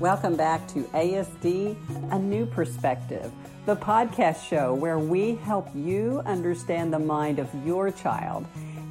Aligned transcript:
Welcome 0.00 0.34
back 0.34 0.66
to 0.68 0.84
ASD 0.94 1.76
A 2.10 2.18
New 2.18 2.46
Perspective, 2.46 3.30
the 3.66 3.76
podcast 3.76 4.48
show 4.48 4.72
where 4.72 4.98
we 4.98 5.34
help 5.34 5.68
you 5.74 6.22
understand 6.24 6.90
the 6.90 6.98
mind 6.98 7.38
of 7.38 7.50
your 7.66 7.90
child 7.90 8.46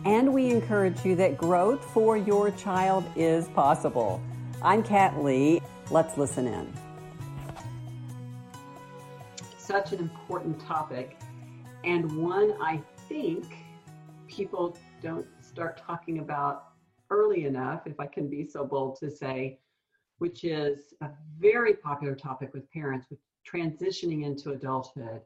and 0.05 0.32
we 0.32 0.52
encourage 0.52 1.04
you 1.04 1.16
that 1.16 1.36
growth 1.36 1.84
for 1.95 2.16
your 2.16 2.52
child 2.52 3.04
is 3.16 3.48
possible. 3.48 4.21
I'm 4.61 4.84
Kat 4.84 5.23
Lee. 5.23 5.61
Let's 5.89 6.16
listen 6.16 6.45
in. 6.45 6.71
Such 9.57 9.94
an 9.94 10.00
important 10.02 10.60
topic, 10.60 11.18
and 11.86 12.23
one 12.23 12.54
I 12.62 12.84
think 13.07 13.46
people 14.28 14.78
don't 15.02 15.26
start 15.41 15.82
talking 15.84 16.20
about 16.20 16.66
early 17.10 17.46
enough, 17.46 17.88
if 17.88 18.00
I 18.00 18.05
can 18.05 18.28
be 18.29 18.46
so 18.46 18.64
bold 18.64 19.00
to 19.00 19.10
say, 19.10 19.57
which 20.19 20.43
is 20.43 20.93
a 21.01 21.09
very 21.39 21.73
popular 21.73 22.15
topic 22.15 22.54
with 22.54 22.69
parents 22.71 23.07
with 23.10 23.19
transitioning 23.51 24.25
into 24.25 24.51
adulthood. 24.51 25.21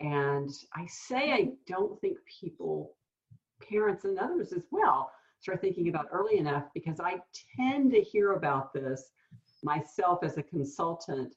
And 0.00 0.50
I 0.74 0.86
say 0.86 1.32
I 1.32 1.52
don't 1.66 2.00
think 2.00 2.18
people, 2.40 2.94
parents 3.66 4.04
and 4.04 4.18
others 4.18 4.52
as 4.52 4.64
well, 4.70 5.10
start 5.40 5.60
thinking 5.60 5.88
about 5.88 6.08
early 6.12 6.38
enough 6.38 6.64
because 6.74 7.00
I 7.00 7.20
tend 7.56 7.92
to 7.92 8.00
hear 8.00 8.32
about 8.32 8.72
this 8.72 9.10
myself 9.62 10.20
as 10.22 10.38
a 10.38 10.42
consultant 10.42 11.34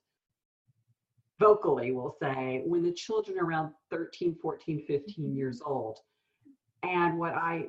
vocally 1.39 1.91
will 1.91 2.15
say 2.21 2.61
when 2.65 2.83
the 2.83 2.91
children 2.91 3.37
are 3.37 3.45
around 3.45 3.73
13 3.91 4.35
14 4.41 4.85
15 4.87 5.25
mm-hmm. 5.25 5.35
years 5.35 5.61
old. 5.65 5.99
And 6.83 7.17
what 7.17 7.33
I 7.33 7.65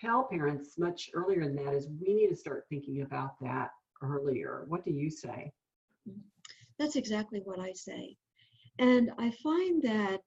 tell 0.00 0.24
parents 0.24 0.78
much 0.78 1.10
earlier 1.14 1.44
than 1.44 1.56
that 1.64 1.74
is 1.74 1.88
we 2.00 2.12
need 2.14 2.28
to 2.28 2.36
start 2.36 2.66
thinking 2.68 3.02
about 3.02 3.38
that 3.40 3.70
earlier. 4.02 4.64
What 4.68 4.84
do 4.84 4.92
you 4.92 5.10
say? 5.10 5.52
That's 6.78 6.96
exactly 6.96 7.40
what 7.44 7.58
I 7.58 7.72
say. 7.72 8.16
And 8.78 9.10
I 9.18 9.32
find 9.42 9.82
that 9.82 10.20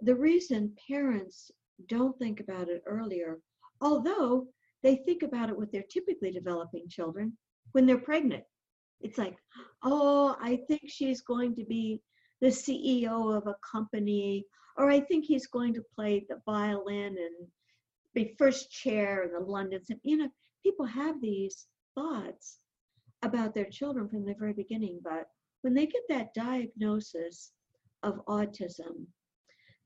the 0.00 0.14
reason 0.14 0.74
parents 0.88 1.50
don't 1.88 2.18
think 2.18 2.40
about 2.40 2.68
it 2.68 2.82
earlier, 2.86 3.38
although 3.80 4.46
they 4.82 4.96
think 4.96 5.22
about 5.22 5.50
it 5.50 5.56
with 5.56 5.70
their 5.72 5.84
typically 5.90 6.30
developing 6.30 6.88
children 6.88 7.36
when 7.72 7.86
they're 7.86 7.98
pregnant. 7.98 8.44
It's 9.00 9.18
like, 9.18 9.36
oh, 9.84 10.36
I 10.40 10.60
think 10.68 10.82
she's 10.86 11.20
going 11.20 11.54
to 11.56 11.64
be 11.64 12.00
the 12.40 12.48
CEO 12.48 13.36
of 13.36 13.46
a 13.46 13.56
company 13.70 14.44
or 14.78 14.88
I 14.88 15.00
think 15.00 15.24
he's 15.24 15.48
going 15.48 15.74
to 15.74 15.84
play 15.94 16.24
the 16.28 16.40
violin 16.46 17.16
and 17.18 17.48
be 18.14 18.34
first 18.38 18.70
chair 18.70 19.24
in 19.24 19.32
the 19.32 19.40
London. 19.40 19.80
And, 19.90 19.98
you 20.04 20.16
know, 20.16 20.28
people 20.62 20.86
have 20.86 21.20
these 21.20 21.66
thoughts 21.96 22.58
about 23.22 23.54
their 23.54 23.68
children 23.70 24.08
from 24.08 24.24
the 24.24 24.34
very 24.38 24.52
beginning, 24.52 25.00
but 25.02 25.28
when 25.62 25.74
they 25.74 25.86
get 25.86 26.02
that 26.08 26.34
diagnosis 26.34 27.52
of 28.02 28.24
autism, 28.26 29.06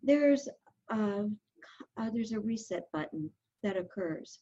there's 0.02 0.48
a, 0.90 1.24
uh, 1.96 2.10
there's 2.12 2.32
a 2.32 2.40
reset 2.40 2.84
button 2.92 3.30
that 3.62 3.76
occurs. 3.76 4.40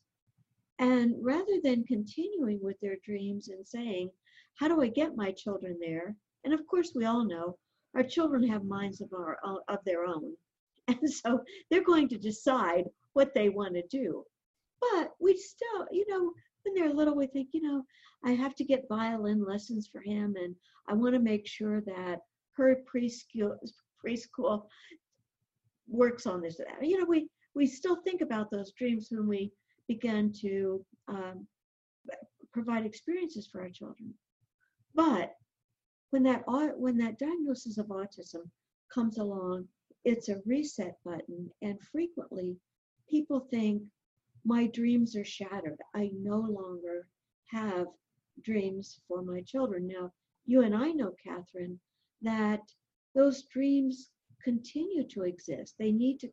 And 0.79 1.15
rather 1.21 1.61
than 1.63 1.85
continuing 1.85 2.59
with 2.63 2.81
their 2.81 2.97
dreams 3.05 3.49
and 3.49 3.67
saying, 3.67 4.11
how 4.59 4.67
do 4.67 4.83
I 4.83 4.89
get 4.89 5.17
my 5.17 5.31
children 5.33 5.79
there? 5.81 6.17
And 6.45 6.55
of 6.55 6.67
course, 6.67 6.93
we 6.95 7.05
all 7.05 7.25
know 7.25 7.59
our 7.95 8.03
children 8.03 8.47
have 8.49 8.65
minds 8.65 9.01
of, 9.01 9.13
our, 9.13 9.39
of 9.69 9.79
their 9.85 10.05
own. 10.05 10.35
And 10.89 11.09
so 11.09 11.41
they're 11.71 11.85
going 11.85 12.09
to 12.09 12.19
decide 12.19 12.85
what 13.13 13.33
they 13.33 13.49
want 13.49 13.75
to 13.75 13.83
do. 13.89 14.25
But 14.81 15.13
we 15.21 15.37
still, 15.37 15.87
you 15.93 16.05
know, 16.09 16.33
when 16.65 16.75
they're 16.75 16.93
little, 16.93 17.15
we 17.15 17.29
think, 17.29 17.51
you 17.53 17.63
know, 17.63 17.85
I 18.25 18.33
have 18.33 18.55
to 18.57 18.65
get 18.65 18.89
violin 18.89 19.45
lessons 19.45 19.89
for 19.91 20.01
him, 20.01 20.37
and 20.37 20.55
I 20.89 20.95
want 20.95 21.15
to 21.15 21.21
make 21.21 21.47
sure 21.47 21.81
that 21.83 22.21
her 22.53 22.83
preschool 22.93 23.57
preschool 24.05 24.67
works 25.89 26.27
on 26.27 26.41
this. 26.41 26.61
You 26.83 26.99
know, 26.99 27.07
we 27.07 27.29
we 27.55 27.67
still 27.67 27.97
think 27.97 28.21
about 28.21 28.51
those 28.51 28.73
dreams 28.73 29.09
when 29.11 29.27
we 29.27 29.53
begin 29.89 30.33
to 30.41 30.85
um, 31.09 31.47
provide 32.53 32.87
experiences 32.87 33.49
for 33.51 33.63
our 33.63 33.71
children. 33.71 34.15
But 34.95 35.35
when 36.11 36.23
that 36.25 36.43
when 36.47 36.97
that 36.99 37.19
diagnosis 37.19 37.79
of 37.79 37.87
autism 37.87 38.51
comes 38.93 39.19
along, 39.19 39.67
it's 40.05 40.29
a 40.29 40.43
reset 40.45 40.97
button, 41.05 41.51
and 41.63 41.79
frequently 41.93 42.57
people 43.09 43.41
think 43.51 43.83
my 44.45 44.67
dreams 44.69 45.17
are 45.17 45.25
shattered. 45.25 45.81
I 45.95 46.11
no 46.15 46.39
longer 46.39 47.07
have 47.47 47.87
dreams 48.43 49.01
for 49.09 49.23
my 49.23 49.41
children. 49.43 49.87
Now, 49.87 50.13
you 50.47 50.63
and 50.63 50.75
I 50.75 50.91
know, 50.91 51.15
Catherine, 51.23 51.79
that 52.23 52.61
those 53.15 53.45
dreams 53.45 54.11
continue 54.43 55.07
to 55.09 55.23
exist. 55.23 55.75
They 55.79 55.93
need 55.93 56.19
to 56.21 56.29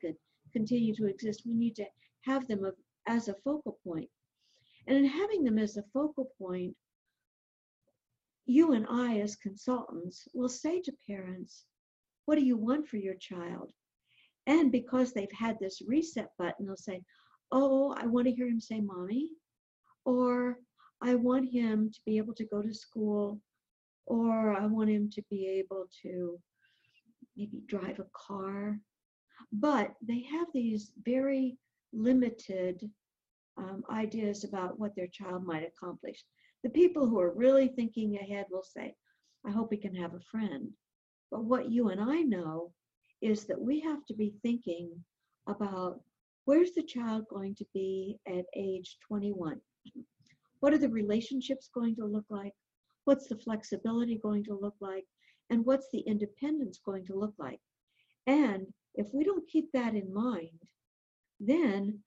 continue 0.54 0.96
to 0.96 1.06
exist. 1.06 1.44
We 1.46 1.54
need 1.54 1.76
to 1.76 1.86
have 2.22 2.48
them 2.48 2.70
as 3.08 3.28
a 3.28 3.36
focal 3.44 3.78
point. 3.84 4.10
And 4.88 4.98
in 4.98 5.06
having 5.06 5.44
them 5.44 5.60
as 5.60 5.78
a 5.78 5.84
focal 5.94 6.32
point, 6.38 6.76
you 8.46 8.74
and 8.74 8.86
I, 8.90 9.20
as 9.20 9.36
consultants, 9.36 10.28
will 10.34 10.50
say 10.50 10.82
to 10.82 10.94
parents, 11.08 11.66
What 12.26 12.36
do 12.36 12.42
you 12.42 12.58
want 12.58 12.88
for 12.88 12.98
your 12.98 13.16
child? 13.16 13.72
And 14.46 14.72
because 14.72 15.12
they've 15.12 15.32
had 15.38 15.60
this 15.60 15.82
reset 15.86 16.30
button, 16.38 16.66
they'll 16.66 16.78
say, 16.78 17.04
Oh, 17.52 17.94
I 17.98 18.06
want 18.06 18.28
to 18.28 18.34
hear 18.34 18.48
him 18.48 18.62
say 18.62 18.80
mommy, 18.80 19.30
or 20.06 20.60
I 21.02 21.16
want 21.16 21.52
him 21.52 21.92
to 21.92 22.00
be 22.06 22.18
able 22.18 22.34
to 22.36 22.46
go 22.46 22.62
to 22.62 22.74
school, 22.74 23.40
or 24.06 24.54
I 24.54 24.66
want 24.66 24.90
him 24.90 25.10
to 25.12 25.22
be 25.30 25.48
able 25.48 25.88
to 26.04 26.40
maybe 27.36 27.62
drive 27.68 28.00
a 28.00 28.08
car. 28.14 28.80
But 29.52 29.94
they 30.02 30.24
have 30.32 30.48
these 30.54 30.92
very 31.04 31.58
limited 31.94 32.90
um, 33.58 33.84
ideas 33.90 34.44
about 34.44 34.80
what 34.80 34.96
their 34.96 35.08
child 35.08 35.46
might 35.46 35.68
accomplish. 35.68 36.24
The 36.64 36.70
people 36.70 37.08
who 37.08 37.20
are 37.20 37.34
really 37.34 37.68
thinking 37.68 38.18
ahead 38.18 38.46
will 38.50 38.64
say, 38.64 38.96
I 39.46 39.52
hope 39.52 39.72
he 39.72 39.78
can 39.78 39.96
have 39.96 40.14
a 40.14 40.20
friend. 40.32 40.70
But 41.32 41.46
what 41.46 41.72
you 41.72 41.90
and 41.90 42.02
I 42.02 42.22
know 42.22 42.72
is 43.22 43.46
that 43.46 43.60
we 43.60 43.80
have 43.82 44.06
to 44.08 44.14
be 44.14 44.36
thinking 44.42 44.92
about 45.48 46.02
where's 46.46 46.72
the 46.72 46.84
child 46.84 47.26
going 47.30 47.56
to 47.56 47.66
be 47.74 48.20
at 48.28 48.46
age 48.56 48.98
21? 49.08 49.60
What 50.68 50.74
are 50.74 50.80
the 50.80 50.90
relationships 50.90 51.70
going 51.74 51.96
to 51.96 52.04
look 52.06 52.26
like? 52.30 52.52
What's 53.06 53.28
the 53.28 53.38
flexibility 53.38 54.20
going 54.22 54.44
to 54.44 54.54
look 54.54 54.76
like? 54.82 55.06
And 55.50 55.66
what's 55.66 55.88
the 55.94 56.02
independence 56.02 56.78
going 56.86 57.06
to 57.06 57.18
look 57.18 57.34
like? 57.40 57.62
And 58.26 58.68
if 58.94 59.08
we 59.14 59.24
don't 59.24 59.48
keep 59.48 59.72
that 59.72 59.96
in 59.96 60.14
mind, 60.14 60.60
then 61.40 62.00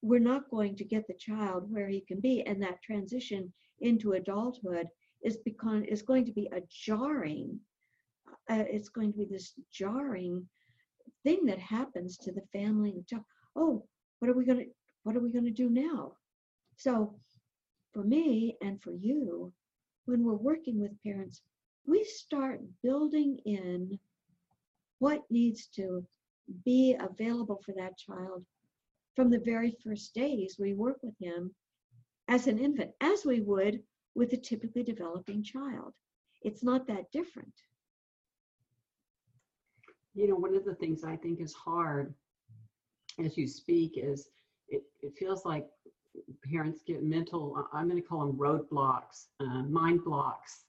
we're 0.00 0.20
not 0.20 0.48
going 0.48 0.76
to 0.76 0.84
get 0.84 1.08
the 1.08 1.14
child 1.14 1.72
where 1.72 1.88
he 1.88 2.02
can 2.02 2.20
be. 2.20 2.42
And 2.42 2.62
that 2.62 2.80
transition 2.84 3.52
into 3.80 4.12
adulthood 4.12 4.86
is, 5.24 5.38
become, 5.38 5.82
is 5.82 6.02
going 6.02 6.24
to 6.26 6.32
be 6.32 6.48
a 6.52 6.60
jarring 6.70 7.58
uh, 8.48 8.62
it's 8.70 8.90
going 8.90 9.10
to 9.10 9.18
be 9.18 9.24
this 9.24 9.54
jarring 9.72 10.46
thing 11.24 11.44
that 11.46 11.58
happens 11.58 12.16
to 12.18 12.30
the 12.30 12.46
family 12.52 12.90
and 12.90 13.08
child. 13.08 13.24
Oh, 13.56 13.84
what 14.20 14.30
are 14.30 14.34
we 14.34 14.44
going 14.44 14.58
to 14.58 14.66
what 15.02 15.16
are 15.16 15.20
we 15.20 15.32
going 15.32 15.46
to 15.46 15.50
do 15.50 15.68
now? 15.68 16.12
So, 16.76 17.16
for 17.92 18.02
me 18.02 18.56
and 18.62 18.80
for 18.82 18.92
you, 18.92 19.52
when 20.06 20.24
we're 20.24 20.34
working 20.34 20.80
with 20.80 21.02
parents, 21.02 21.42
we 21.86 22.04
start 22.04 22.60
building 22.82 23.38
in 23.44 23.98
what 24.98 25.22
needs 25.30 25.66
to 25.74 26.04
be 26.64 26.96
available 26.98 27.60
for 27.64 27.72
that 27.72 27.96
child 27.96 28.44
from 29.14 29.30
the 29.30 29.40
very 29.40 29.76
first 29.84 30.14
days 30.14 30.56
we 30.58 30.74
work 30.74 30.98
with 31.02 31.14
him 31.20 31.54
as 32.28 32.46
an 32.46 32.58
infant, 32.58 32.90
as 33.00 33.24
we 33.24 33.40
would 33.40 33.82
with 34.14 34.32
a 34.32 34.36
typically 34.36 34.82
developing 34.82 35.42
child. 35.42 35.92
It's 36.42 36.62
not 36.62 36.86
that 36.86 37.10
different 37.12 37.52
you 40.14 40.28
know, 40.28 40.36
one 40.36 40.54
of 40.54 40.64
the 40.64 40.74
things 40.74 41.04
I 41.04 41.16
think 41.16 41.40
is 41.40 41.54
hard 41.54 42.14
as 43.22 43.36
you 43.36 43.46
speak 43.46 43.92
is 43.96 44.28
it, 44.68 44.82
it 45.00 45.14
feels 45.18 45.44
like 45.44 45.66
parents 46.50 46.82
get 46.86 47.02
mental, 47.02 47.66
I'm 47.72 47.88
going 47.88 48.00
to 48.00 48.06
call 48.06 48.26
them 48.26 48.36
roadblocks, 48.36 49.26
uh, 49.40 49.62
mind 49.62 50.04
blocks 50.04 50.64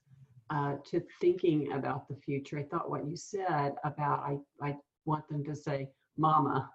uh, 0.50 0.76
to 0.86 1.02
thinking 1.20 1.72
about 1.74 2.08
the 2.08 2.16
future. 2.16 2.60
I 2.60 2.64
thought 2.64 2.90
what 2.90 3.08
you 3.08 3.16
said 3.16 3.74
about 3.84 4.20
I, 4.20 4.38
I 4.62 4.76
want 5.06 5.28
them 5.28 5.44
to 5.46 5.56
say, 5.56 5.90
Mama, 6.18 6.70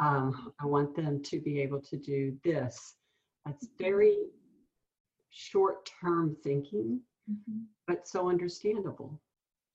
um, 0.00 0.52
I 0.60 0.66
want 0.66 0.94
them 0.94 1.22
to 1.24 1.40
be 1.40 1.60
able 1.60 1.80
to 1.82 1.96
do 1.96 2.36
this. 2.44 2.94
That's 3.44 3.68
very 3.78 4.16
short 5.30 5.88
term 6.00 6.36
thinking, 6.42 7.00
mm-hmm. 7.30 7.62
but 7.86 8.08
so 8.08 8.28
understandable. 8.28 9.20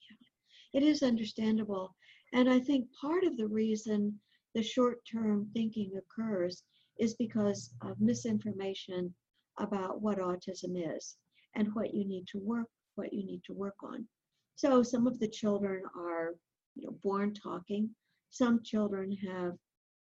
Yeah. 0.10 0.82
It 0.82 0.86
is 0.86 1.04
understandable. 1.04 1.96
And 2.34 2.50
I 2.50 2.60
think 2.60 2.88
part 3.00 3.24
of 3.24 3.38
the 3.38 3.48
reason 3.48 4.20
the 4.56 4.64
short 4.64 5.00
term 5.12 5.48
thinking 5.54 5.92
occurs 5.98 6.64
is 7.00 7.16
because 7.16 7.74
of 7.82 8.00
misinformation 8.00 9.14
about 9.60 10.02
what 10.02 10.20
autism 10.20 10.98
is 10.98 11.16
and 11.56 11.74
what 11.74 11.94
you 11.94 12.06
need 12.06 12.28
to 12.28 12.40
work 12.40 12.68
what 12.96 13.14
you 13.14 13.26
need 13.26 13.44
to 13.46 13.54
work 13.54 13.76
on. 13.84 14.08
So 14.56 14.84
some 14.84 15.08
of 15.08 15.20
the 15.20 15.28
children 15.28 15.84
are, 15.98 16.36
you 16.76 16.86
know, 16.86 16.96
born 17.04 17.34
talking. 17.34 17.90
Some 18.30 18.62
children 18.64 19.12
have 19.28 19.54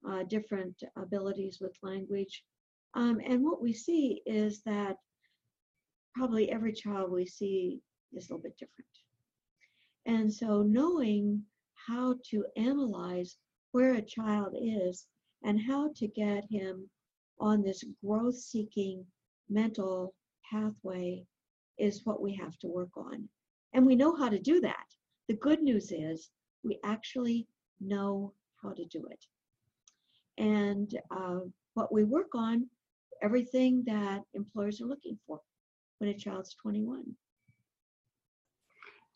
uh, 0.08 0.23
different 0.25 0.82
abilities 0.96 1.58
with 1.61 1.76
language. 1.82 2.44
Um, 2.94 3.20
and 3.25 3.44
what 3.44 3.62
we 3.62 3.73
see 3.73 4.23
is 4.26 4.62
that 4.62 4.96
probably 6.14 6.50
every 6.50 6.73
child 6.73 7.11
we 7.11 7.26
see 7.26 7.81
is 8.14 8.29
a 8.29 8.32
little 8.32 8.43
bit 8.43 8.56
different. 8.58 8.88
And 10.06 10.32
so 10.32 10.62
knowing 10.62 11.43
how 11.75 12.17
to 12.31 12.44
analyze 12.56 13.37
where 13.73 13.94
a 13.94 14.02
child 14.02 14.56
is 14.58 15.06
and 15.44 15.61
how 15.61 15.90
to 15.96 16.08
get 16.08 16.44
him 16.50 16.88
on 17.40 17.62
this 17.62 17.85
growth 18.05 18.37
seeking 18.37 19.05
mental 19.49 20.14
pathway 20.50 21.25
is 21.79 22.05
what 22.05 22.20
we 22.20 22.35
have 22.35 22.58
to 22.58 22.67
work 22.67 22.96
on. 22.96 23.29
And 23.73 23.87
we 23.87 23.94
know 23.94 24.14
how 24.17 24.29
to 24.29 24.38
do 24.38 24.61
that. 24.61 24.87
The 25.29 25.35
good 25.35 25.62
news 25.62 25.93
is 25.93 26.31
we 26.64 26.79
actually 26.85 27.46
know 27.81 28.32
how 28.62 28.73
to 28.73 28.85
do 28.87 29.06
it. 29.11 29.25
And 30.38 30.93
uh, 31.11 31.40
what 31.75 31.93
we 31.93 32.05
work 32.05 32.35
on, 32.35 32.67
everything 33.23 33.85
that 33.87 34.23
employers 34.35 34.81
are 34.81 34.87
looking 34.87 35.19
for 35.26 35.40
when 35.99 36.11
a 36.11 36.14
child's 36.14 36.55
21. 36.55 37.05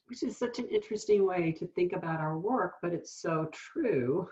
Which 0.06 0.22
is 0.22 0.36
such 0.36 0.58
an 0.58 0.68
interesting 0.68 1.24
way 1.24 1.52
to 1.52 1.66
think 1.68 1.92
about 1.92 2.20
our 2.20 2.38
work, 2.38 2.74
but 2.82 2.92
it's 2.92 3.12
so 3.22 3.48
true. 3.52 4.28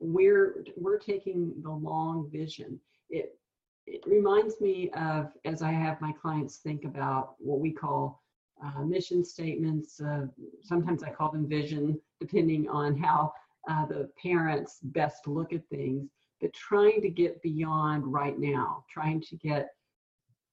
We're 0.00 0.64
we're 0.76 0.98
taking 0.98 1.52
the 1.62 1.70
long 1.70 2.28
vision. 2.32 2.80
It 3.10 3.38
it 3.86 4.02
reminds 4.06 4.60
me 4.60 4.90
of 4.90 5.32
as 5.44 5.62
I 5.62 5.70
have 5.72 6.00
my 6.00 6.12
clients 6.12 6.56
think 6.56 6.84
about 6.84 7.34
what 7.38 7.60
we 7.60 7.72
call 7.72 8.22
uh, 8.62 8.82
mission 8.82 9.24
statements. 9.24 10.00
Uh, 10.00 10.26
sometimes 10.62 11.02
I 11.02 11.10
call 11.10 11.30
them 11.30 11.48
vision, 11.48 11.98
depending 12.20 12.68
on 12.68 12.96
how 12.96 13.32
uh, 13.68 13.86
the 13.86 14.10
parents 14.22 14.78
best 14.82 15.26
look 15.26 15.52
at 15.52 15.66
things. 15.68 16.08
But 16.40 16.52
trying 16.52 17.02
to 17.02 17.10
get 17.10 17.42
beyond 17.42 18.10
right 18.10 18.38
now, 18.38 18.84
trying 18.90 19.20
to 19.22 19.36
get, 19.36 19.68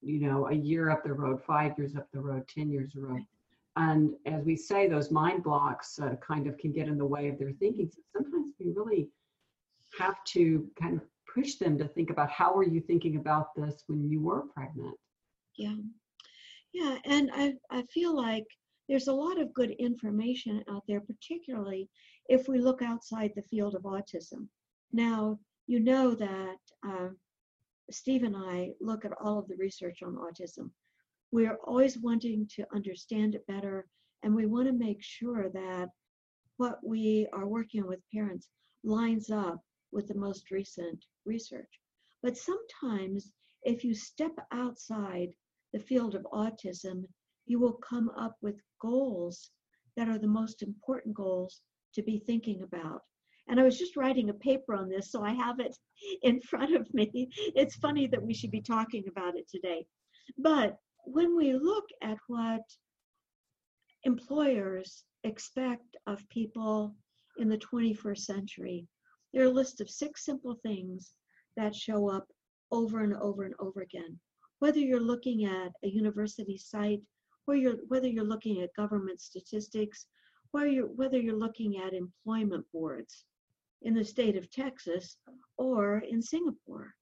you 0.01 0.19
know, 0.19 0.47
a 0.47 0.53
year 0.53 0.89
up 0.89 1.03
the 1.03 1.13
road, 1.13 1.41
five 1.45 1.77
years 1.77 1.95
up 1.95 2.07
the 2.11 2.19
road, 2.19 2.47
10 2.53 2.69
years 2.69 2.91
the 2.93 3.01
road. 3.01 3.23
And 3.77 4.15
as 4.25 4.43
we 4.43 4.55
say, 4.55 4.87
those 4.87 5.11
mind 5.11 5.43
blocks 5.43 5.99
uh, 5.99 6.15
kind 6.15 6.47
of 6.47 6.57
can 6.57 6.71
get 6.71 6.87
in 6.87 6.97
the 6.97 7.05
way 7.05 7.29
of 7.29 7.37
their 7.37 7.51
thinking. 7.51 7.89
So 7.89 8.01
sometimes 8.11 8.53
we 8.59 8.71
really 8.75 9.09
have 9.97 10.23
to 10.25 10.67
kind 10.79 10.95
of 10.95 11.01
push 11.33 11.55
them 11.55 11.77
to 11.77 11.87
think 11.87 12.09
about 12.09 12.29
how 12.29 12.53
were 12.53 12.67
you 12.67 12.81
thinking 12.81 13.17
about 13.17 13.55
this 13.55 13.83
when 13.87 14.09
you 14.09 14.21
were 14.21 14.43
pregnant? 14.53 14.95
Yeah. 15.57 15.75
Yeah, 16.73 16.97
and 17.05 17.31
I, 17.33 17.53
I 17.71 17.83
feel 17.93 18.15
like 18.15 18.45
there's 18.87 19.07
a 19.07 19.13
lot 19.13 19.39
of 19.39 19.53
good 19.53 19.71
information 19.71 20.63
out 20.69 20.83
there, 20.87 21.01
particularly 21.01 21.89
if 22.29 22.47
we 22.47 22.59
look 22.59 22.81
outside 22.81 23.31
the 23.35 23.41
field 23.43 23.75
of 23.75 23.83
autism. 23.83 24.47
Now, 24.93 25.39
you 25.67 25.79
know 25.79 26.13
that 26.15 26.57
uh, 26.87 27.09
Steve 27.91 28.23
and 28.23 28.35
I 28.35 28.71
look 28.79 29.05
at 29.05 29.13
all 29.21 29.39
of 29.39 29.47
the 29.47 29.55
research 29.55 29.99
on 30.03 30.15
autism. 30.15 30.69
We're 31.31 31.57
always 31.65 31.97
wanting 31.97 32.47
to 32.55 32.65
understand 32.73 33.35
it 33.35 33.45
better, 33.47 33.87
and 34.23 34.33
we 34.33 34.45
want 34.45 34.67
to 34.67 34.73
make 34.73 35.01
sure 35.03 35.49
that 35.49 35.89
what 36.57 36.79
we 36.83 37.27
are 37.33 37.47
working 37.47 37.85
with 37.85 37.99
parents 38.13 38.49
lines 38.83 39.29
up 39.29 39.59
with 39.97 40.07
the 40.07 40.15
most 40.15 40.51
recent 40.51 41.03
research. 41.25 41.81
But 42.21 42.37
sometimes, 42.37 43.31
if 43.63 43.83
you 43.83 43.95
step 43.95 44.33
outside 44.51 45.29
the 45.73 45.79
field 45.79 46.13
of 46.13 46.21
autism, 46.31 47.05
you 47.47 47.59
will 47.59 47.73
come 47.73 48.09
up 48.09 48.35
with 48.43 48.61
goals 48.79 49.49
that 49.95 50.07
are 50.07 50.19
the 50.19 50.27
most 50.27 50.61
important 50.61 51.15
goals 51.15 51.61
to 51.95 52.03
be 52.03 52.19
thinking 52.19 52.61
about. 52.61 53.01
And 53.47 53.59
I 53.59 53.63
was 53.63 53.79
just 53.79 53.97
writing 53.97 54.29
a 54.29 54.35
paper 54.35 54.75
on 54.75 54.87
this, 54.87 55.11
so 55.11 55.23
I 55.23 55.33
have 55.33 55.59
it 55.59 55.75
in 56.21 56.39
front 56.41 56.75
of 56.75 56.93
me. 56.93 57.29
It's 57.55 57.75
funny 57.77 58.05
that 58.05 58.21
we 58.21 58.35
should 58.35 58.51
be 58.51 58.61
talking 58.61 59.05
about 59.09 59.35
it 59.35 59.49
today. 59.49 59.87
But 60.37 60.77
when 61.05 61.35
we 61.35 61.53
look 61.53 61.87
at 62.03 62.17
what 62.27 62.61
employers 64.03 65.03
expect 65.23 65.97
of 66.05 66.29
people 66.29 66.95
in 67.39 67.49
the 67.49 67.57
21st 67.57 68.19
century, 68.19 68.87
there 69.37 69.45
are 69.45 69.49
a 69.49 69.53
list 69.53 69.81
of 69.81 69.89
six 69.89 70.25
simple 70.25 70.57
things 70.63 71.13
that 71.57 71.75
show 71.75 72.09
up 72.09 72.27
over 72.71 73.01
and 73.01 73.13
over 73.17 73.43
and 73.43 73.53
over 73.59 73.81
again 73.81 74.19
whether 74.59 74.79
you're 74.79 74.99
looking 74.99 75.45
at 75.45 75.71
a 75.83 75.87
university 75.87 76.57
site, 76.57 77.01
or 77.45 77.55
you're, 77.55 77.77
whether 77.87 78.07
you're 78.07 78.23
looking 78.23 78.61
at 78.61 78.73
government 78.75 79.21
statistics, 79.21 80.07
whether 80.51 80.67
you're, 80.67 80.87
whether 80.87 81.17
you're 81.17 81.37
looking 81.37 81.77
at 81.77 81.93
employment 81.93 82.65
boards 82.73 83.25
in 83.83 83.93
the 83.93 84.03
state 84.03 84.35
of 84.35 84.49
Texas 84.49 85.17
or 85.57 85.99
in 86.09 86.21
Singapore. 86.21 86.93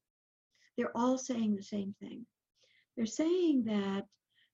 They're 0.76 0.96
all 0.96 1.16
saying 1.16 1.56
the 1.56 1.62
same 1.62 1.94
thing. 2.00 2.26
They're 2.96 3.06
saying 3.06 3.64
that 3.66 4.04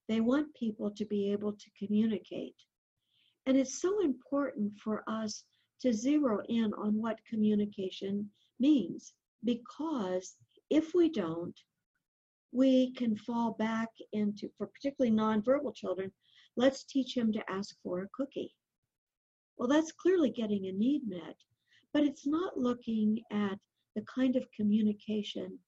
they 0.09 0.21
want 0.21 0.55
people 0.55 0.91
to 0.93 1.05
be 1.05 1.33
able 1.33 1.53
to 1.53 1.71
communicate. 1.85 2.55
And 3.47 3.57
it's 3.57 3.81
so 3.81 4.03
important 4.05 4.79
for 4.79 5.03
us 5.09 5.43
to 5.83 5.93
zero 5.93 6.41
in 6.49 6.73
on 6.75 7.01
what 7.01 7.19
communication 7.29 8.29
means 8.59 9.13
because 9.45 10.37
if 10.71 10.95
we 10.95 11.09
don't, 11.11 11.59
we 12.53 12.93
can 12.93 13.17
fall 13.17 13.53
back 13.59 13.89
into, 14.13 14.49
for 14.57 14.67
particularly 14.67 15.15
nonverbal 15.15 15.75
children, 15.75 16.13
let's 16.57 16.85
teach 16.85 17.17
him 17.17 17.33
to 17.33 17.51
ask 17.51 17.75
for 17.83 18.03
a 18.03 18.09
cookie. 18.15 18.55
Well, 19.57 19.69
that's 19.69 19.93
clearly 19.93 20.31
getting 20.31 20.67
a 20.67 20.73
need 20.73 21.03
met, 21.07 21.37
but 21.93 22.05
it's 22.05 22.27
not 22.27 22.59
looking 22.59 23.21
at 23.31 23.59
the 23.95 24.03
kind 24.03 24.37
of 24.37 24.51
communication 24.55 25.59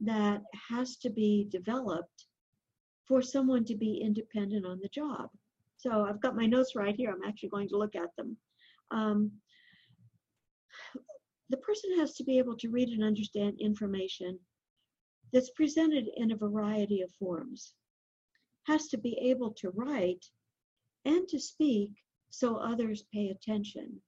that 0.00 0.42
has 0.68 0.96
to 0.96 1.10
be 1.10 1.48
developed 1.50 2.26
for 3.06 3.22
someone 3.22 3.64
to 3.64 3.76
be 3.76 4.00
independent 4.02 4.66
on 4.66 4.80
the 4.80 4.88
job. 4.88 5.28
So 5.76 6.06
I've 6.08 6.20
got 6.20 6.36
my 6.36 6.46
notes 6.46 6.74
right 6.74 6.94
here. 6.96 7.10
I'm 7.10 7.28
actually 7.28 7.50
going 7.50 7.68
to 7.68 7.78
look 7.78 7.94
at 7.94 8.14
them. 8.16 8.36
Um, 8.90 9.30
the 11.50 11.56
person 11.58 11.98
has 11.98 12.14
to 12.14 12.24
be 12.24 12.38
able 12.38 12.56
to 12.56 12.70
read 12.70 12.88
and 12.88 13.04
understand 13.04 13.60
information 13.60 14.38
that's 15.32 15.50
presented 15.50 16.08
in 16.16 16.32
a 16.32 16.36
variety 16.36 17.02
of 17.02 17.10
forms, 17.12 17.74
has 18.66 18.88
to 18.88 18.96
be 18.96 19.18
able 19.20 19.52
to 19.52 19.70
write 19.70 20.24
and 21.04 21.28
to 21.28 21.38
speak 21.38 21.90
so 22.30 22.56
others 22.56 23.04
pay 23.12 23.28
attention. 23.28 24.00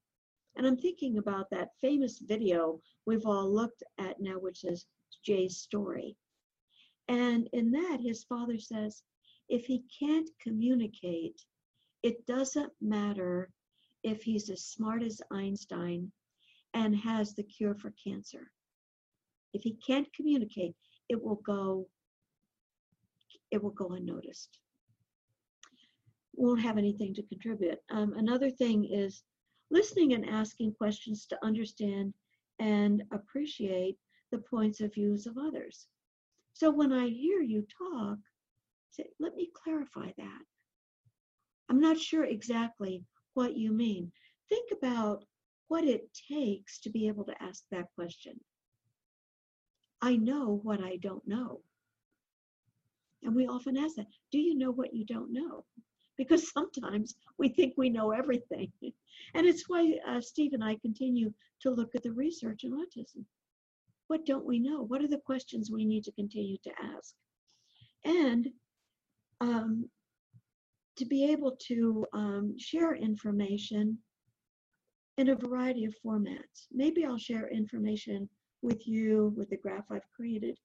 And 0.57 0.67
I'm 0.67 0.79
thinking 0.79 1.19
about 1.19 1.51
that 1.51 1.77
famous 1.81 2.19
video 2.19 2.81
we've 3.05 3.27
all 3.27 3.53
looked 3.53 3.83
at 3.99 4.21
now, 4.21 4.39
which 4.39 4.65
is 4.65 4.87
Jay's 5.25 5.59
story. 5.59 6.17
And 7.09 7.49
in 7.53 7.71
that, 7.73 8.01
his 8.01 8.25
father 8.25 8.59
says, 8.59 9.03
if 9.49 9.67
he 9.67 9.85
can't 9.99 10.29
communicate, 10.41 11.41
it 12.03 12.27
doesn't 12.27 12.73
matter 12.81 13.51
if 14.03 14.23
he's 14.23 14.49
as 14.51 14.65
smart 14.65 15.03
as 15.03 15.21
Einstein 15.31 16.11
and 16.77 16.95
has 16.95 17.33
the 17.33 17.43
cure 17.43 17.75
for 17.75 17.91
cancer. 18.05 18.53
If 19.55 19.63
he 19.63 19.79
can't 19.87 20.13
communicate, 20.13 20.77
it 21.09 21.21
will 21.23 21.41
go 21.47 21.89
it 23.51 23.63
will 23.63 23.71
go 23.71 23.89
unnoticed. 23.91 24.59
Won't 26.35 26.61
have 26.61 26.77
anything 26.77 27.15
to 27.15 27.23
contribute. 27.23 27.79
Um, 27.91 28.13
another 28.17 28.51
thing 28.51 28.85
is 28.85 29.23
listening 29.71 30.13
and 30.13 30.29
asking 30.29 30.75
questions 30.75 31.27
to 31.27 31.39
understand 31.45 32.13
and 32.59 33.03
appreciate 33.13 33.97
the 34.33 34.39
points 34.39 34.81
of 34.81 34.93
views 34.93 35.27
of 35.27 35.39
others. 35.39 35.87
So 36.53 36.71
when 36.71 36.93
I 36.93 37.07
hear 37.09 37.41
you 37.41 37.67
talk, 37.79 38.19
say, 38.91 39.07
let 39.21 39.35
me 39.37 39.49
clarify 39.55 40.11
that. 40.19 40.43
I'm 41.71 41.81
not 41.81 41.99
sure 41.99 42.25
exactly 42.25 43.05
what 43.35 43.57
you 43.57 43.73
mean. 43.73 44.11
Think 44.49 44.73
about 44.73 45.25
what 45.69 45.85
it 45.85 46.09
takes 46.29 46.79
to 46.81 46.91
be 46.91 47.09
able 47.09 47.25
to 47.25 47.43
ask 47.43 47.65
that 47.71 47.87
question. 47.95 48.39
I 50.03 50.17
know 50.17 50.61
what 50.63 50.81
I 50.81 50.97
don't 50.97 51.27
know. 51.27 51.61
And 53.23 53.35
we 53.35 53.47
often 53.47 53.77
ask 53.77 53.97
that, 53.97 54.07
do 54.31 54.39
you 54.39 54.57
know 54.57 54.71
what 54.71 54.95
you 54.95 55.05
don't 55.05 55.33
know? 55.33 55.65
Because 56.17 56.53
sometimes 56.53 57.15
we 57.39 57.49
think 57.49 57.75
we 57.77 57.91
know 57.91 58.13
everything. 58.13 58.71
And 59.35 59.47
it's 59.47 59.69
why 59.69 59.99
uh, 60.07 60.21
Steve 60.21 60.53
and 60.53 60.63
I 60.63 60.77
continue 60.77 61.33
to 61.63 61.71
look 61.71 61.95
at 61.95 62.03
the 62.03 62.13
research 62.13 62.65
in 62.65 62.73
autism. 62.73 63.25
What 64.09 64.25
don't 64.25 64.47
we 64.47 64.61
know? 64.61 64.83
What 64.83 65.03
are 65.03 65.09
the 65.09 65.19
questions 65.19 65.71
we 65.71 65.85
need 65.85 66.05
to 66.05 66.13
continue 66.13 66.59
to 66.63 66.71
ask? 66.97 67.15
And 68.05 68.49
um, 69.41 69.89
to 70.97 71.05
be 71.05 71.31
able 71.31 71.57
to 71.69 72.07
um, 72.13 72.55
share 72.59 72.95
information 72.95 73.99
in 75.19 75.31
a 75.31 75.35
variety 75.35 75.85
of 75.85 75.95
formats. 76.05 76.67
Maybe 76.73 77.05
I'll 77.05 77.19
share 77.19 77.49
information 77.49 78.29
with 78.63 78.87
you 78.87 79.33
with 79.37 79.51
the 79.51 79.57
graph 79.57 79.91
I've 79.91 80.11
created. 80.15 80.59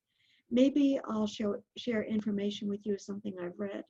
Maybe 0.50 1.00
I'll 1.10 1.28
show, 1.28 1.56
share 1.78 2.04
information 2.04 2.68
with 2.68 2.86
you 2.86 2.94
of 2.94 3.02
something 3.02 3.34
I've 3.40 3.58
read. 3.58 3.84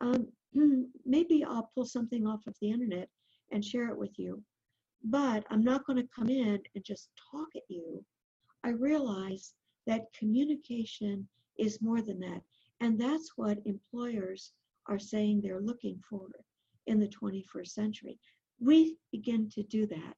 Um, 0.00 0.28
maybe 1.06 1.44
I'll 1.44 1.70
pull 1.74 1.86
something 1.86 2.26
off 2.26 2.46
of 2.46 2.54
the 2.60 2.70
internet 2.70 3.08
and 3.50 3.64
share 3.64 3.88
it 3.88 3.96
with 3.96 4.18
you, 4.18 4.42
but 5.04 5.44
I'm 5.50 5.64
not 5.64 5.86
going 5.86 5.98
to 5.98 6.08
come 6.14 6.28
in 6.28 6.60
and 6.74 6.84
just 6.84 7.08
talk 7.30 7.48
at 7.56 7.62
you. 7.68 8.04
I 8.64 8.70
realize 8.70 9.54
that 9.86 10.12
communication 10.18 11.26
is 11.58 11.80
more 11.80 12.02
than 12.02 12.20
that. 12.20 12.42
And 12.80 13.00
that's 13.00 13.32
what 13.36 13.58
employers 13.64 14.52
are 14.86 14.98
saying 14.98 15.40
they're 15.40 15.60
looking 15.60 16.00
for 16.08 16.28
in 16.86 17.00
the 17.00 17.08
21st 17.08 17.68
century. 17.68 18.18
We 18.60 18.96
begin 19.12 19.48
to 19.50 19.62
do 19.62 19.86
that 19.86 20.16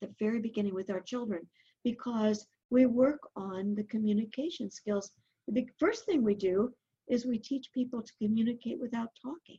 the 0.00 0.10
very 0.18 0.40
beginning 0.40 0.74
with 0.74 0.90
our 0.90 1.00
children 1.00 1.46
because 1.84 2.46
we 2.70 2.86
work 2.86 3.20
on 3.36 3.74
the 3.74 3.84
communication 3.84 4.70
skills. 4.70 5.10
The 5.46 5.52
big, 5.52 5.70
first 5.78 6.06
thing 6.06 6.22
we 6.22 6.34
do 6.34 6.72
is 7.08 7.26
we 7.26 7.38
teach 7.38 7.70
people 7.72 8.02
to 8.02 8.12
communicate 8.22 8.80
without 8.80 9.08
talking. 9.22 9.58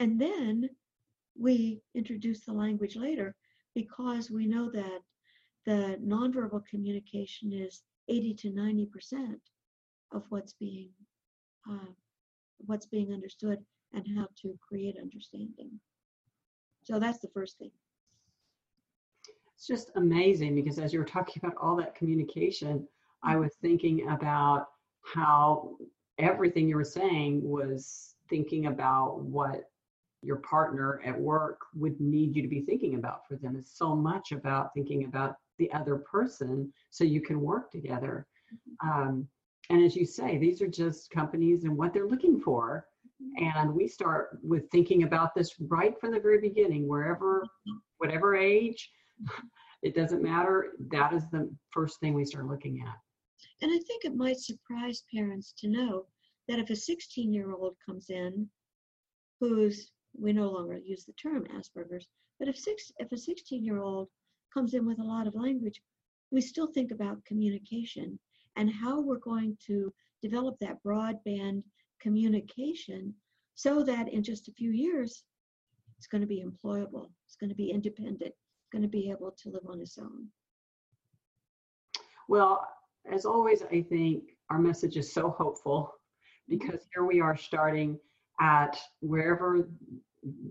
And 0.00 0.20
then 0.20 0.68
we 1.38 1.80
introduce 1.94 2.44
the 2.44 2.52
language 2.52 2.96
later 2.96 3.34
because 3.74 4.30
we 4.30 4.46
know 4.46 4.70
that 4.70 5.00
the 5.66 5.98
nonverbal 6.04 6.64
communication 6.66 7.52
is 7.52 7.82
80 8.08 8.34
to 8.34 8.50
90 8.50 8.86
percent 8.86 9.40
of 10.12 10.24
what's 10.28 10.52
being 10.52 10.90
uh, 11.68 11.90
what's 12.58 12.86
being 12.86 13.12
understood 13.12 13.58
and 13.94 14.06
how 14.16 14.28
to 14.42 14.58
create 14.66 14.96
understanding. 15.00 15.70
So 16.82 16.98
that's 16.98 17.20
the 17.20 17.28
first 17.28 17.58
thing. 17.58 17.70
It's 19.56 19.66
just 19.66 19.90
amazing 19.96 20.54
because 20.54 20.78
as 20.78 20.92
you 20.92 20.98
were 20.98 21.04
talking 21.04 21.40
about 21.42 21.56
all 21.60 21.76
that 21.76 21.94
communication, 21.94 22.86
I 23.22 23.36
was 23.36 23.54
thinking 23.62 24.08
about 24.08 24.66
how 25.02 25.76
everything 26.18 26.68
you 26.68 26.76
were 26.76 26.84
saying 26.84 27.48
was 27.48 28.14
thinking 28.28 28.66
about 28.66 29.20
what 29.20 29.70
your 30.22 30.36
partner 30.36 31.00
at 31.04 31.18
work 31.18 31.60
would 31.74 32.00
need 32.00 32.34
you 32.34 32.42
to 32.42 32.48
be 32.48 32.60
thinking 32.60 32.94
about 32.94 33.26
for 33.28 33.36
them. 33.36 33.56
It's 33.56 33.76
so 33.76 33.94
much 33.94 34.32
about 34.32 34.72
thinking 34.74 35.04
about 35.04 35.36
the 35.58 35.70
other 35.72 35.96
person 35.96 36.72
so 36.90 37.04
you 37.04 37.20
can 37.20 37.40
work 37.40 37.70
together. 37.70 38.26
Um, 38.82 39.28
and 39.70 39.82
as 39.82 39.96
you 39.96 40.04
say, 40.04 40.38
these 40.38 40.60
are 40.62 40.68
just 40.68 41.10
companies 41.10 41.64
and 41.64 41.76
what 41.76 41.92
they're 41.92 42.08
looking 42.08 42.40
for. 42.40 42.86
And 43.36 43.74
we 43.74 43.88
start 43.88 44.38
with 44.42 44.70
thinking 44.70 45.02
about 45.02 45.34
this 45.34 45.54
right 45.58 45.98
from 46.00 46.12
the 46.12 46.20
very 46.20 46.40
beginning, 46.40 46.86
wherever, 46.86 47.44
whatever 47.98 48.36
age, 48.36 48.90
it 49.82 49.94
doesn't 49.94 50.22
matter. 50.22 50.72
That 50.90 51.12
is 51.12 51.28
the 51.30 51.50
first 51.70 52.00
thing 52.00 52.14
we 52.14 52.24
start 52.24 52.46
looking 52.46 52.84
at. 52.86 52.94
And 53.62 53.70
I 53.72 53.78
think 53.86 54.04
it 54.04 54.16
might 54.16 54.38
surprise 54.38 55.04
parents 55.12 55.54
to 55.58 55.68
know 55.68 56.06
that 56.48 56.58
if 56.58 56.70
a 56.70 56.76
16 56.76 57.32
year 57.32 57.52
old 57.52 57.76
comes 57.84 58.10
in 58.10 58.48
who's, 59.40 59.90
we 60.16 60.32
no 60.32 60.50
longer 60.50 60.78
use 60.78 61.04
the 61.04 61.12
term 61.14 61.44
Asperger's, 61.46 62.06
but 62.38 62.48
if, 62.48 62.56
six, 62.56 62.92
if 62.98 63.10
a 63.12 63.16
16 63.16 63.64
year 63.64 63.80
old 63.80 64.08
comes 64.52 64.74
in 64.74 64.86
with 64.86 64.98
a 65.00 65.04
lot 65.04 65.26
of 65.26 65.34
language, 65.34 65.80
we 66.30 66.40
still 66.40 66.68
think 66.72 66.90
about 66.90 67.24
communication 67.24 68.18
and 68.56 68.70
how 68.72 69.00
we're 69.00 69.18
going 69.18 69.56
to 69.66 69.92
develop 70.22 70.56
that 70.60 70.82
broadband 70.84 71.62
communication 72.00 73.14
so 73.54 73.82
that 73.84 74.12
in 74.12 74.22
just 74.22 74.48
a 74.48 74.52
few 74.52 74.70
years, 74.70 75.24
it's 75.98 76.06
going 76.06 76.20
to 76.20 76.26
be 76.26 76.44
employable, 76.44 77.10
it's 77.26 77.36
going 77.36 77.50
to 77.50 77.56
be 77.56 77.70
independent, 77.70 78.32
it's 78.32 78.68
going 78.72 78.82
to 78.82 78.88
be 78.88 79.10
able 79.10 79.34
to 79.42 79.50
live 79.50 79.62
on 79.68 79.80
its 79.80 79.98
own. 79.98 80.28
Well, 82.28 82.66
as 83.10 83.24
always, 83.24 83.62
I 83.62 83.82
think 83.82 84.24
our 84.50 84.58
message 84.58 84.96
is 84.96 85.12
so 85.12 85.30
hopeful 85.30 85.94
because 86.48 86.80
here 86.92 87.04
we 87.04 87.20
are 87.20 87.36
starting 87.36 87.98
at 88.40 88.78
wherever 89.00 89.68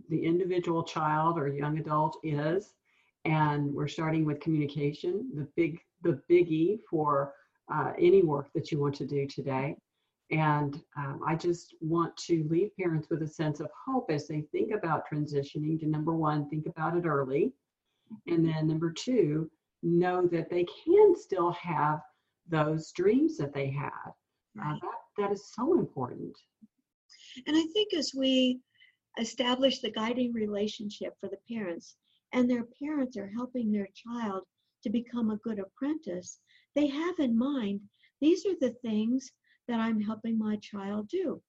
the 0.10 0.24
individual 0.24 0.84
child 0.84 1.38
or 1.38 1.48
young 1.48 1.78
adult 1.80 2.18
is 2.24 2.74
and 3.26 3.74
we're 3.74 3.88
starting 3.88 4.26
with 4.26 4.40
communication 4.40 5.30
the 5.36 5.48
big 5.56 5.80
the 6.04 6.22
biggie 6.30 6.80
for 6.90 7.34
uh, 7.74 7.94
any 7.98 8.22
work 8.22 8.50
that 8.54 8.72
you 8.72 8.80
want 8.80 8.94
to 8.94 9.06
do 9.06 9.26
today 9.26 9.76
and 10.32 10.82
um, 10.98 11.20
i 11.28 11.36
just 11.36 11.76
want 11.82 12.16
to 12.18 12.48
leave 12.50 12.76
parents 12.80 13.08
with 13.10 13.22
a 13.22 13.28
sense 13.28 13.60
of 13.60 13.70
hope 13.86 14.10
as 14.10 14.28
they 14.28 14.42
think 14.52 14.72
about 14.74 15.04
transitioning 15.12 15.80
to 15.80 15.88
number 15.88 16.14
one 16.14 16.50
think 16.50 16.66
about 16.66 16.96
it 16.98 17.06
early. 17.06 17.54
And 18.28 18.46
then 18.46 18.68
number 18.68 18.92
two 18.92 19.50
know 19.82 20.28
that 20.28 20.50
they 20.50 20.66
can 20.86 21.16
still 21.16 21.52
have 21.52 22.00
those 22.48 22.92
dreams 22.92 23.38
that 23.38 23.54
they 23.54 23.70
had. 23.70 24.12
Uh, 24.62 24.76
that, 24.82 25.00
that 25.18 25.32
is 25.32 25.52
so 25.54 25.74
important. 25.80 26.38
And 27.48 27.56
i 27.58 27.66
think 27.74 27.94
as 27.94 28.12
we 28.16 28.60
establish 29.20 29.80
the 29.80 29.92
guiding 29.92 30.34
relationship 30.34 31.14
for 31.20 31.30
the 31.30 31.38
parents 31.54 31.96
and 32.34 32.50
their 32.50 32.66
parents 32.82 33.16
are 33.18 33.32
helping 33.36 33.72
their 33.72 33.90
child 33.94 34.44
to 34.84 34.90
become 34.90 35.30
a 35.30 35.38
good 35.38 35.60
apprentice, 35.60 36.40
they 36.76 36.88
have 36.88 37.20
in 37.20 37.38
mind 37.38 37.80
these 38.22 38.46
are 38.46 38.56
the 38.60 38.76
things 38.82 39.32
that 39.68 39.80
I'm 39.80 40.00
helping 40.00 40.38
my 40.38 40.58
child 40.58 41.08
do. 41.08 41.42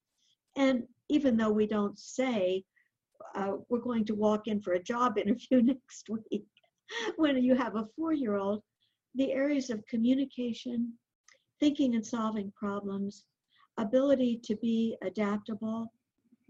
And 0.57 0.85
even 1.09 1.37
though 1.37 1.51
we 1.51 1.67
don't 1.67 1.99
say 1.99 2.65
uh, 3.35 3.55
we're 3.69 3.79
going 3.81 4.05
to 4.07 4.15
walk 4.15 4.47
in 4.47 4.61
for 4.61 4.75
a 4.75 4.83
job 4.83 5.19
interview 5.19 5.63
next 5.63 6.09
week, 6.09 6.47
when 7.17 7.43
you 7.43 7.55
have 7.55 7.77
a 7.77 7.89
four 7.97 8.13
year 8.13 8.37
old, 8.37 8.63
the 9.15 9.33
areas 9.33 9.71
of 9.71 9.87
communication, 9.87 10.93
thinking 11.61 11.95
and 11.95 12.07
solving 12.07 12.53
problems, 12.57 13.25
ability 13.79 14.41
to 14.45 14.57
be 14.57 14.97
adaptable, 15.03 15.93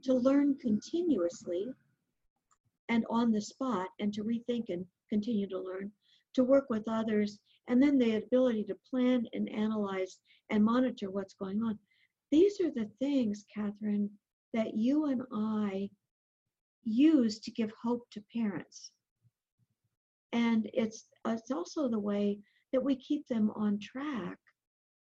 to 0.02 0.14
learn 0.14 0.56
continuously, 0.61 1.66
and 2.88 3.04
on 3.09 3.33
the 3.33 3.40
spot 3.40 3.88
and 4.00 4.12
to 4.12 4.25
rethink 4.25 4.64
and 4.68 4.85
continue 5.09 5.49
to 5.49 5.59
learn, 5.59 5.90
to 6.35 6.44
work 6.44 6.66
with 6.68 6.85
others, 6.88 7.38
and 7.68 7.83
then 7.83 7.99
the 7.99 8.16
ability 8.16 8.64
to 8.64 8.76
plan 8.90 9.26
and 9.33 9.49
analyze 9.49 10.18
and 10.50 10.64
monitor 10.64 11.11
what's 11.11 11.35
going 11.35 11.62
on. 11.62 11.78
These 12.30 12.61
are 12.61 12.71
the 12.71 12.90
things, 12.99 13.44
Catherine, 13.54 14.11
that 14.52 14.75
you 14.75 15.06
and 15.06 15.23
I 15.33 15.88
use 16.85 17.38
to 17.40 17.50
give 17.50 17.73
hope 17.83 18.02
to 18.12 18.23
parents. 18.35 18.90
And 20.33 20.68
it's 20.75 21.04
it's 21.26 21.50
also 21.50 21.88
the 21.88 21.99
way 21.99 22.38
that 22.73 22.83
we 22.83 22.97
keep 22.97 23.26
them 23.28 23.50
on 23.54 23.78
track 23.80 24.38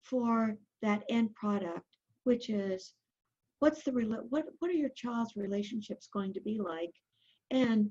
for 0.03 0.57
that 0.81 1.03
end 1.09 1.33
product, 1.35 1.85
which 2.25 2.49
is 2.49 2.93
what's 3.59 3.83
the 3.83 3.91
what 4.29 4.45
what 4.59 4.69
are 4.69 4.73
your 4.73 4.89
child's 4.89 5.35
relationships 5.35 6.07
going 6.11 6.33
to 6.33 6.41
be 6.41 6.59
like 6.59 6.93
and 7.51 7.89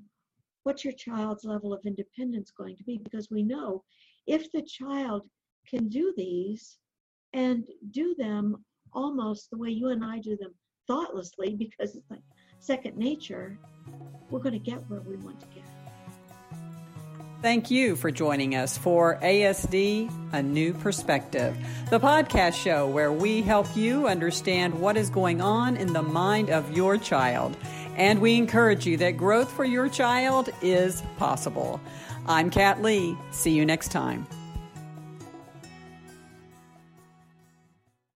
what's 0.63 0.83
your 0.83 0.93
child's 0.93 1.43
level 1.43 1.73
of 1.73 1.85
independence 1.85 2.51
going 2.57 2.75
to 2.75 2.83
be 2.83 2.97
because 2.97 3.29
we 3.29 3.43
know 3.43 3.83
if 4.27 4.51
the 4.51 4.61
child 4.61 5.23
can 5.67 5.89
do 5.89 6.13
these 6.15 6.77
and 7.33 7.63
do 7.91 8.15
them 8.17 8.63
almost 8.93 9.49
the 9.51 9.57
way 9.57 9.69
you 9.69 9.89
and 9.89 10.03
I 10.03 10.19
do 10.19 10.37
them 10.37 10.53
thoughtlessly 10.87 11.55
because 11.55 11.95
it's 11.95 12.09
like 12.09 12.21
second 12.59 12.97
nature 12.97 13.59
we're 14.29 14.39
going 14.39 14.53
to 14.53 14.59
get 14.59 14.77
where 14.89 15.01
we 15.01 15.17
want 15.17 15.39
to 15.41 15.47
get. 15.47 15.63
Thank 17.41 17.69
you 17.69 17.95
for 17.95 18.09
joining 18.09 18.55
us 18.55 18.75
for 18.75 19.19
ASD 19.21 20.11
A 20.33 20.41
New 20.41 20.73
Perspective, 20.73 21.55
the 21.91 21.99
podcast 21.99 22.53
show 22.55 22.87
where 22.87 23.11
we 23.11 23.43
help 23.43 23.67
you 23.75 24.07
understand 24.07 24.73
what 24.73 24.97
is 24.97 25.11
going 25.11 25.41
on 25.41 25.77
in 25.77 25.93
the 25.93 26.01
mind 26.01 26.49
of 26.49 26.75
your 26.75 26.97
child 26.97 27.55
and 27.95 28.19
we 28.19 28.35
encourage 28.35 28.85
you 28.85 28.97
that 28.97 29.11
growth 29.11 29.51
for 29.51 29.65
your 29.65 29.89
child 29.89 30.49
is 30.61 31.01
possible. 31.17 31.79
I'm 32.27 32.49
Kat 32.49 32.81
Lee. 32.81 33.17
See 33.31 33.51
you 33.51 33.65
next 33.65 33.89
time. 33.89 34.27